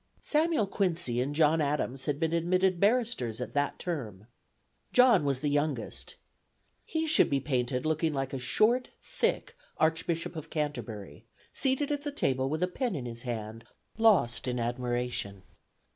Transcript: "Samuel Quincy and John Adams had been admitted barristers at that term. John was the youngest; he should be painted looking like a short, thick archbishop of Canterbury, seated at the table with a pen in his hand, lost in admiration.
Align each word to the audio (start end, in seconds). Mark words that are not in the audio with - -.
"Samuel 0.19 0.65
Quincy 0.65 1.21
and 1.21 1.35
John 1.35 1.61
Adams 1.61 2.05
had 2.05 2.19
been 2.19 2.33
admitted 2.33 2.79
barristers 2.79 3.39
at 3.39 3.53
that 3.53 3.77
term. 3.77 4.25
John 4.91 5.23
was 5.23 5.41
the 5.41 5.47
youngest; 5.47 6.15
he 6.83 7.05
should 7.05 7.29
be 7.29 7.39
painted 7.39 7.85
looking 7.85 8.11
like 8.11 8.33
a 8.33 8.39
short, 8.39 8.89
thick 8.99 9.55
archbishop 9.77 10.35
of 10.35 10.49
Canterbury, 10.49 11.25
seated 11.53 11.91
at 11.91 12.01
the 12.01 12.11
table 12.11 12.49
with 12.49 12.63
a 12.63 12.67
pen 12.67 12.95
in 12.95 13.05
his 13.05 13.21
hand, 13.21 13.63
lost 13.95 14.47
in 14.47 14.59
admiration. 14.59 15.43